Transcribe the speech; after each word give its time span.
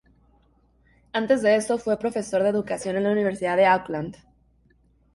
Antes 1.13 1.43
de 1.43 1.55
eso 1.57 1.77
fue 1.77 1.99
Profesor 1.99 2.41
de 2.41 2.49
Educación 2.49 2.95
en 2.97 3.03
la 3.03 3.11
Universidad 3.11 3.55
de 3.55 3.67
Auckland. 3.67 4.17